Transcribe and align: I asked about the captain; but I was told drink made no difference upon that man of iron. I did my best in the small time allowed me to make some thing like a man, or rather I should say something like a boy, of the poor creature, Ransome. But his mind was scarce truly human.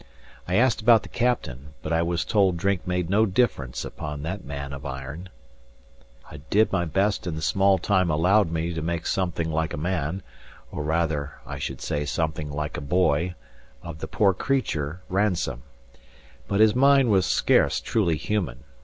I 0.47 0.55
asked 0.55 0.81
about 0.81 1.03
the 1.03 1.09
captain; 1.09 1.75
but 1.83 1.93
I 1.93 2.01
was 2.01 2.25
told 2.25 2.57
drink 2.57 2.87
made 2.87 3.07
no 3.07 3.27
difference 3.27 3.85
upon 3.85 4.23
that 4.23 4.43
man 4.43 4.73
of 4.73 4.83
iron. 4.83 5.29
I 6.31 6.37
did 6.49 6.71
my 6.71 6.85
best 6.85 7.27
in 7.27 7.35
the 7.35 7.41
small 7.43 7.77
time 7.77 8.09
allowed 8.09 8.49
me 8.49 8.73
to 8.73 8.81
make 8.81 9.05
some 9.05 9.31
thing 9.31 9.51
like 9.51 9.73
a 9.75 9.77
man, 9.77 10.23
or 10.71 10.81
rather 10.81 11.33
I 11.45 11.59
should 11.59 11.81
say 11.81 12.03
something 12.05 12.49
like 12.49 12.77
a 12.77 12.81
boy, 12.81 13.35
of 13.83 13.99
the 13.99 14.07
poor 14.07 14.33
creature, 14.33 15.01
Ransome. 15.07 15.61
But 16.47 16.61
his 16.61 16.73
mind 16.73 17.11
was 17.11 17.27
scarce 17.27 17.79
truly 17.79 18.17
human. 18.17 18.63